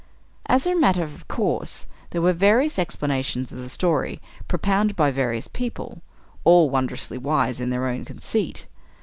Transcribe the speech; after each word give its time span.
As 0.47 0.65
a 0.65 0.73
matter 0.73 1.03
of 1.03 1.27
course, 1.27 1.85
there 2.09 2.23
were 2.23 2.33
various 2.33 2.79
explanations 2.79 3.51
of 3.51 3.59
the 3.59 3.69
story 3.69 4.19
propounded 4.47 4.95
by 4.95 5.11
various 5.11 5.47
people 5.47 6.01
all 6.43 6.71
wondrously 6.71 7.19
wise 7.19 7.59
in 7.59 7.69
their 7.69 7.85
own 7.85 8.03
conceit. 8.03 8.65